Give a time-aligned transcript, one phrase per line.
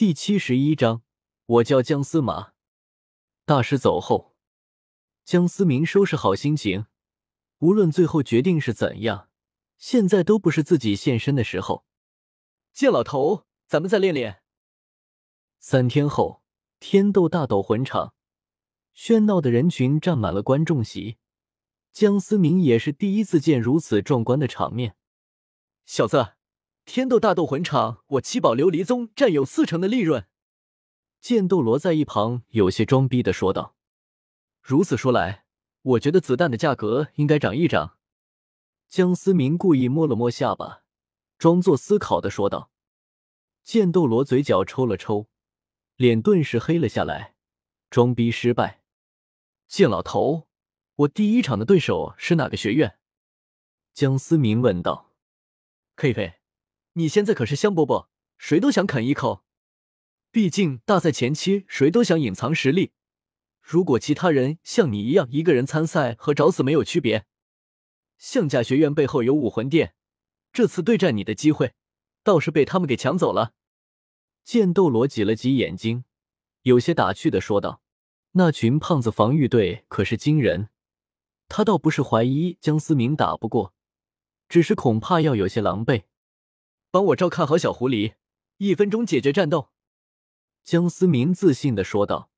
[0.00, 1.02] 第七十一章，
[1.44, 2.52] 我叫姜司马。
[3.44, 4.34] 大师走后，
[5.24, 6.86] 姜思明收拾好心情，
[7.58, 9.28] 无论最后决定是怎样，
[9.76, 11.84] 现在都不是自己现身的时候。
[12.72, 14.40] 剑老头，咱们再练练。
[15.58, 16.42] 三天后，
[16.78, 18.14] 天斗大斗魂场，
[18.96, 21.18] 喧闹的人群占满了观众席。
[21.92, 24.96] 姜思明也是第一次见如此壮观的场面。
[25.84, 26.39] 小子。
[26.84, 30.26] 天斗大斗魂场，我七宝琉璃宗占有四成的利润。
[31.20, 33.76] 剑斗罗在一旁有些装逼的说道
[34.60, 35.44] ：“如此说来，
[35.82, 37.98] 我觉得子弹的价格应该涨一涨。”
[38.88, 40.82] 江思明故意摸了摸下巴，
[41.38, 42.72] 装作思考的说道。
[43.62, 45.28] 剑斗罗嘴角抽了抽，
[45.94, 47.36] 脸顿时黑了下来，
[47.88, 48.82] 装逼失败。
[49.68, 50.48] 剑老头，
[50.96, 52.98] 我第一场的对手是哪个学院？
[53.92, 55.12] 江思明问道。
[55.96, 56.39] 嘿嘿。
[56.94, 59.44] 你现在可是香饽饽，谁都想啃一口。
[60.32, 62.92] 毕竟大赛前期，谁都想隐藏实力。
[63.60, 67.26] 如果其他人像你一样一个人参赛，和找死没有区别。
[68.18, 69.94] 象甲学院背后有武魂殿，
[70.52, 71.74] 这次对战你的机会，
[72.22, 73.54] 倒是被他们给抢走了。
[74.44, 76.04] 剑斗罗挤了挤眼睛，
[76.62, 77.82] 有些打趣的说道
[78.32, 80.70] ：“那群胖子防御队可是惊人。
[81.48, 83.74] 他倒不是怀疑江思明打不过，
[84.48, 86.02] 只是恐怕要有些狼狈。”
[86.90, 88.14] 帮我照看好小狐狸，
[88.58, 89.70] 一分钟解决战斗。”
[90.64, 92.30] 江思明自信的说道。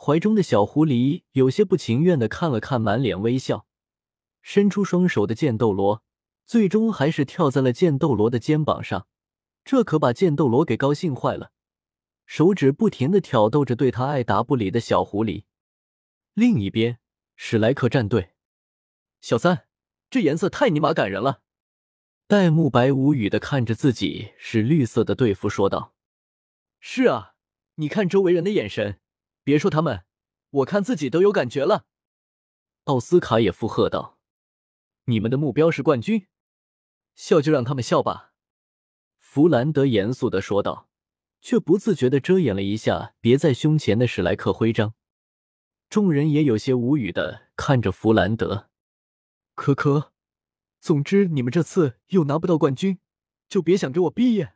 [0.00, 3.66] 怀中的小狐狸有些不情愿的看了看满脸微笑、
[4.42, 6.04] 伸出双手的剑斗罗，
[6.46, 9.08] 最终还是跳在了剑斗罗的肩膀上。
[9.64, 11.50] 这可把剑斗罗给高兴坏了，
[12.26, 15.46] 手指不停的挑逗着对他爱答不理的小狐狸。
[16.34, 17.00] 另一边，
[17.34, 18.34] 史莱克战队，
[19.20, 19.66] 小三，
[20.08, 21.42] 这颜色太尼玛感人了。
[22.28, 25.94] 戴沐白无语的看着自己是绿色的队服，说道
[26.78, 27.32] ：“是啊，
[27.76, 29.00] 你看周围人的眼神，
[29.42, 30.04] 别说他们，
[30.50, 31.86] 我看自己都有感觉了。”
[32.84, 34.18] 奥斯卡也附和道
[35.08, 36.26] ：“你们的目标是冠军，
[37.14, 38.34] 笑就让他们笑吧。”
[39.18, 40.90] 弗兰德严肃的说道，
[41.40, 44.92] 却不自觉的遮掩了一下别在胸前的史莱克徽章。
[45.88, 48.68] 众人也有些无语的看着弗兰德，
[49.54, 50.12] 可可。
[50.80, 52.98] 总之，你们这次又拿不到冠军，
[53.48, 54.54] 就别想给我毕业。”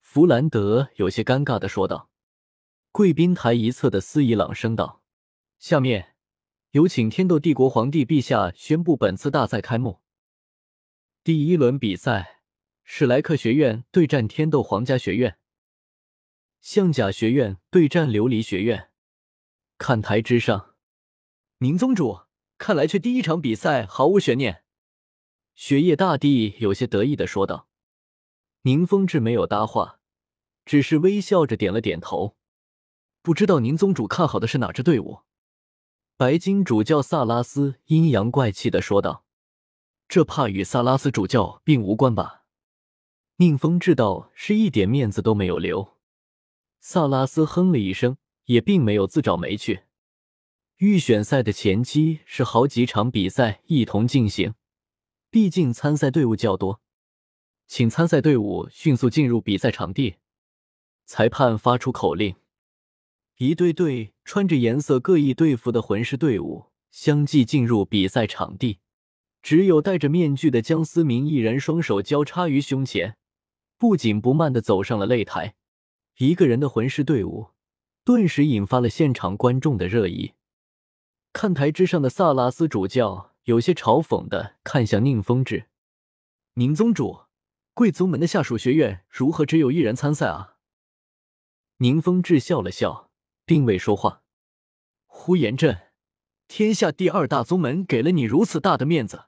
[0.00, 2.10] 弗兰德有些尴尬的说道。
[2.90, 5.02] 贵宾台一侧的司仪朗声道
[5.60, 6.14] ：“下面
[6.70, 10.00] 有请天斗帝国皇帝陛下宣布本次大赛开幕。
[11.22, 12.40] 第一轮比赛，
[12.84, 15.38] 史莱克学院对战天斗皇家学院，
[16.60, 18.90] 象甲学院对战琉璃学院。
[19.76, 20.76] 看台之上，
[21.58, 22.20] 宁宗主，
[22.56, 24.62] 看来这第一场比赛毫无悬念。”
[25.56, 27.66] 雪夜大帝有些得意的说道
[28.62, 30.00] ：“宁风致没有搭话，
[30.66, 32.36] 只是微笑着点了点头。
[33.22, 35.20] 不知道宁宗主看好的是哪支队伍？”
[36.18, 39.24] 白金主教萨拉斯阴阳怪气的说道
[40.06, 42.44] ：“这怕与萨拉斯主教并无关吧？”
[43.36, 45.96] 宁风致道：“是一点面子都没有留。”
[46.80, 49.84] 萨拉斯哼了一声，也并没有自找没趣。
[50.76, 54.54] 预选赛的前期是好几场比赛一同进行。
[55.36, 56.80] 毕竟参赛队伍较多，
[57.66, 60.14] 请参赛队伍迅速进入比赛场地。
[61.04, 62.36] 裁判发出口令，
[63.36, 68.78] 一队队穿着颜色各异队服的魂师队伍相继进入比赛场地。
[69.42, 73.18] 只有戴着面具的江思明一人，双手交叉于胸前，
[73.76, 75.54] 不紧不慢的走上了擂台。
[76.16, 77.48] 一个人的魂师队伍，
[78.06, 80.32] 顿时引发了现场观众的热议。
[81.34, 83.35] 看台之上的萨拉斯主教。
[83.46, 85.68] 有些嘲讽的看向宁风致，
[86.54, 87.26] 宁宗主，
[87.74, 90.56] 贵宗门的下属学院如何只有一人参赛啊？
[91.76, 93.12] 宁风致笑了笑，
[93.44, 94.24] 并未说话。
[95.06, 95.92] 呼延震，
[96.48, 99.26] 天下第二大宗门给了你如此大的面子，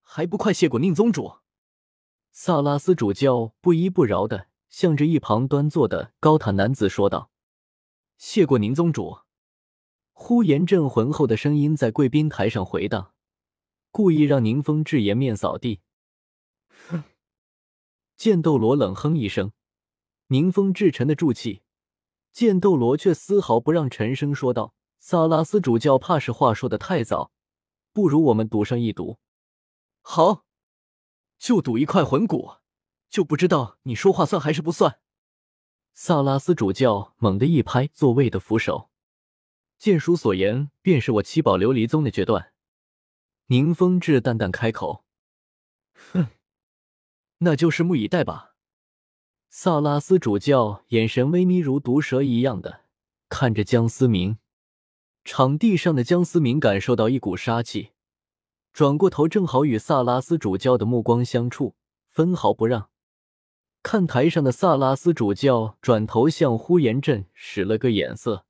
[0.00, 1.38] 还不快谢过宁宗主？
[2.30, 7.32] 萨拉斯主教不依不饶的向着一旁端坐的高塔男子说道
[8.16, 9.18] ：“谢过宁宗主。”
[10.14, 13.14] 呼延震浑厚的声音在贵宾台上回荡。
[13.96, 15.80] 故意让宁风致颜面扫地。
[16.90, 17.04] 哼！
[18.14, 19.52] 剑斗罗冷哼一声，
[20.26, 21.62] 宁风致沉得住气，
[22.30, 27.32] 剑斗罗却丝毫不让，沉声说道：“萨拉斯主教怕是话说的太早，
[27.94, 29.18] 不如我们赌上一赌。”
[30.04, 30.44] 好，
[31.38, 32.56] 就赌一块魂骨，
[33.08, 35.00] 就不知道你说话算还是不算。
[35.94, 38.90] 萨拉斯主教猛地一拍座位的扶手
[39.80, 42.52] ：“剑叔所言，便是我七宝琉璃宗的决断。”
[43.48, 45.04] 宁风致淡淡开口
[46.12, 46.28] ：“哼，
[47.38, 48.54] 那就拭目以待吧。”
[49.48, 52.82] 萨拉斯主教眼神微眯，如毒蛇一样的
[53.28, 54.38] 看着江思明。
[55.24, 57.90] 场地上的江思明感受到一股杀气，
[58.72, 61.74] 转过头，正好与萨拉斯主教的目光相触，
[62.08, 62.90] 分毫不让。
[63.82, 68.44] 看台上的萨拉斯主教转头向呼延震使了个眼色，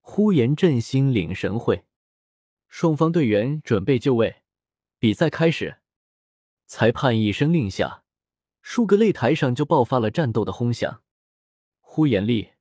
[0.00, 1.84] 呼延震心领神会。
[2.76, 4.42] 双方队员准备就位，
[4.98, 5.76] 比赛开始。
[6.66, 8.02] 裁判一声令下。
[8.62, 11.00] 数个擂台上就爆发了战斗的轰响。
[11.80, 12.54] 呼延力，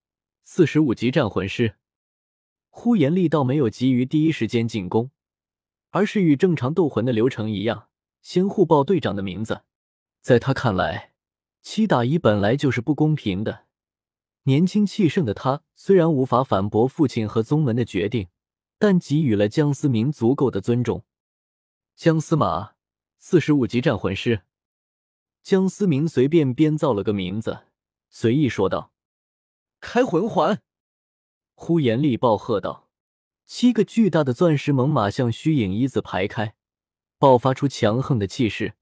[0.44, 1.78] 四十五级战魂师。
[2.70, 5.10] 呼延力倒没有急于第一时间进攻，
[5.90, 7.88] 而是与正常斗魂的流程一样，
[8.22, 9.64] 先互报队长的名字。
[10.22, 11.14] 在他看来，
[11.64, 13.66] 七打一本来就是不公平的。
[14.44, 18.28] 年轻气盛的他虽然无法反驳父亲和宗门的决定，
[18.84, 21.06] 但给予了江思明足够的尊重。
[21.96, 22.74] 江司马，
[23.18, 24.42] 四十五级战魂师。
[25.42, 27.60] 江思明随便编造了个名字，
[28.10, 28.92] 随意说道
[29.80, 30.62] ：“开魂环！”
[31.56, 32.90] 呼延力暴喝道
[33.48, 36.56] ：“七个巨大的钻石猛犸象虚影一字排开，
[37.18, 38.74] 爆发出强横的气势。”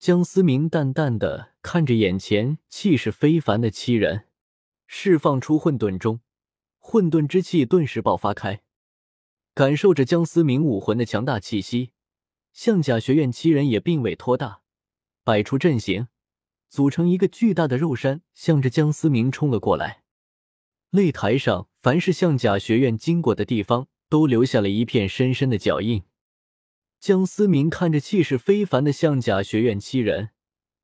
[0.00, 4.26] 江思明淡淡的看着眼前气势非凡的七人，
[4.88, 6.18] 释放出混沌中，
[6.78, 8.62] 混沌之气顿时爆发开。
[9.54, 11.92] 感受着江思明武魂的强大气息，
[12.52, 14.62] 象甲学院七人也并未拖大。
[15.22, 16.08] 摆出阵型，
[16.68, 20.02] 组成一个巨大的肉山，向着江思明冲了过来。
[20.90, 26.02] 擂台上，凡是象甲学院经过的地方，都留下了一片深深的脚印。
[26.98, 30.30] 江思明看着气势非凡的象甲学院七人，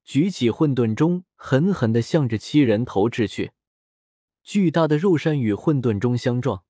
[0.04, 3.50] 举起混沌钟，狠狠的向着七人投掷去。
[4.44, 6.62] 巨大的肉山与混沌钟相撞，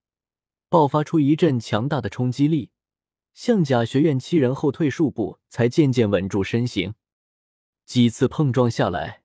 [0.71, 2.71] 爆发出一阵强大的冲击力。
[3.35, 6.95] 象甲学院七人后退数步，才渐渐稳住身形。
[7.85, 9.23] 几次碰撞下来，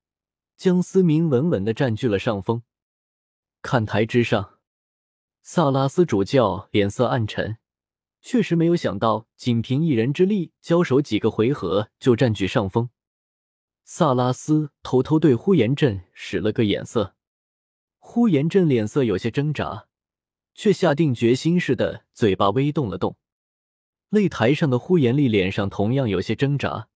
[0.58, 2.64] 江思明稳稳的占据了上风。
[3.62, 4.60] 看台之上，
[5.44, 7.58] 萨拉斯主教脸色暗沉，
[8.22, 12.90] 确实没有想到，仅凭一人之力交手几个回合就占据上风。
[13.84, 17.16] 萨拉斯偷偷对呼延震使了个眼色，
[18.00, 19.88] 呼延震脸色有些挣扎，
[20.56, 23.16] 却下定决心似的，嘴巴微动了动。
[24.10, 26.90] 擂台上的呼延力脸上同样有些挣扎。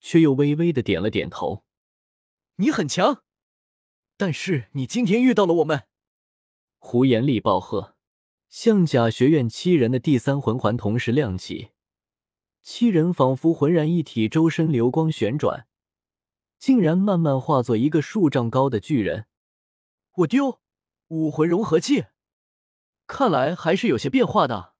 [0.00, 1.62] 却又微微的点了点头。
[2.56, 3.22] 你很强，
[4.16, 5.84] 但是你今天遇到了我们。
[6.78, 7.94] 胡延力暴喝，
[8.48, 11.72] 象甲学院七人的第三魂环同时亮起，
[12.62, 15.66] 七人仿佛浑然一体，周身流光旋转，
[16.58, 19.26] 竟然慢慢化作一个数丈高的巨人。
[20.16, 20.60] 我丢，
[21.08, 22.06] 武魂融合技，
[23.12, 24.74] 看来还是有些变化的。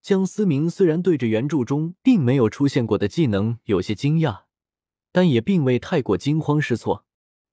[0.00, 4.42] 江思明虽然对着原著中并没有出现过的技能有些惊讶，
[5.10, 7.04] 但也并未太过惊慌失措。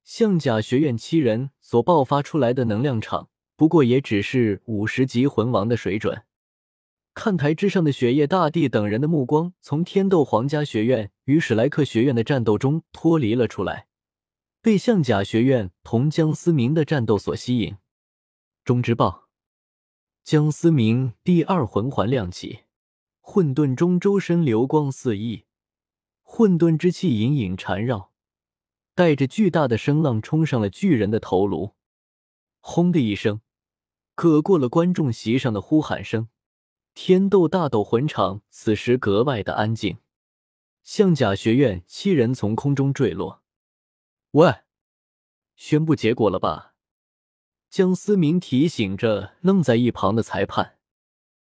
[0.04, 6.22] 象甲学院七人所爆发出来的能量场，不过也只是五十级魂王的水准。
[7.16, 13.88] 看台之上的雪夜大帝等人的目光从天斗皇家学院与史莱克学院的战斗中脱离了出来，
[14.62, 17.76] 被象甲学院同江思明的战斗所吸引。
[18.64, 19.29] 中之报。
[20.30, 22.60] 江思明第二魂环亮起，
[23.20, 25.46] 混沌中周身流光四溢，
[26.22, 28.12] 混沌之气隐隐缠绕，
[28.94, 31.74] 带着巨大的声浪冲上了巨人的头颅。
[32.60, 33.42] 轰的一声，
[34.14, 36.30] 隔过了观众席上的呼喊声。
[36.94, 39.98] 天斗大斗魂场此时格外的安静。
[40.84, 43.42] 象甲学院七人从空中坠落。
[44.34, 44.54] 喂，
[45.56, 46.76] 宣布结果了吧？
[47.70, 50.79] 江思明提醒着愣在一旁的裁判。